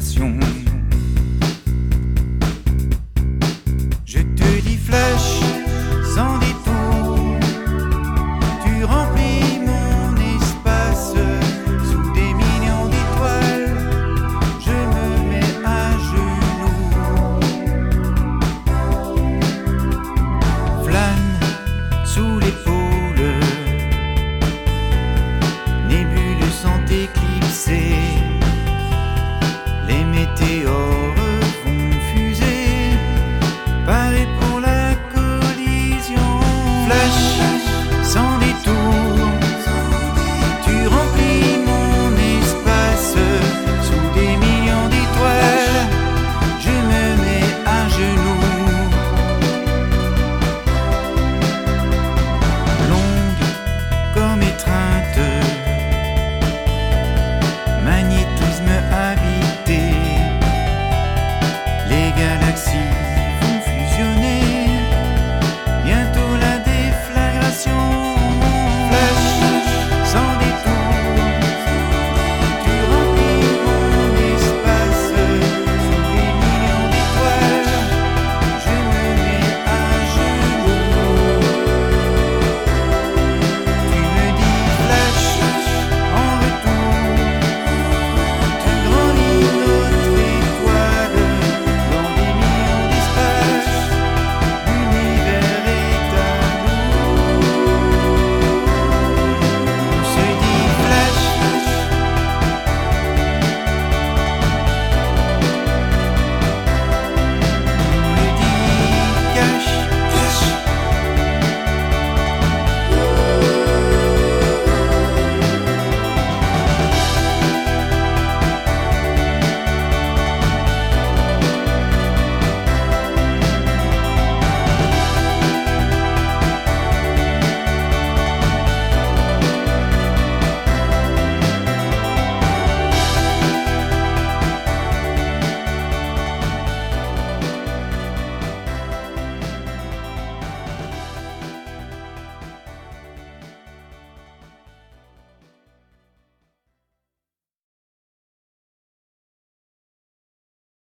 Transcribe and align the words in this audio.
conversation 0.00 0.39